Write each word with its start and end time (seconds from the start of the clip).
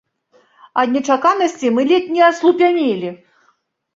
Ад 0.83 0.93
нечаканасці 0.95 1.67
мы 1.75 1.81
ледзь 1.91 2.09
не 2.15 2.23
аслупянелі. 2.29 3.09